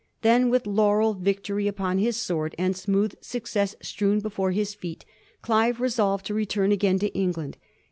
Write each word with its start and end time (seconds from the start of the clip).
Then, 0.23 0.49
with 0.49 0.65
laurel 0.65 1.13
victory 1.13 1.67
upon 1.67 1.99
his 1.99 2.17
sword, 2.17 2.55
and 2.57 2.75
smooth 2.75 3.13
success 3.21 3.75
strewn 3.83 4.19
before 4.19 4.49
his 4.49 4.73
feet, 4.73 5.05
Clive 5.43 5.79
resolved 5.79 6.25
to 6.25 6.33
return 6.33 6.71
again 6.71 6.97
to 6.97 7.13
England. 7.15 7.55